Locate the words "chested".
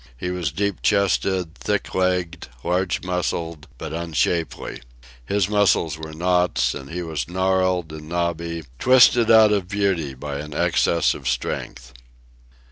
0.81-1.53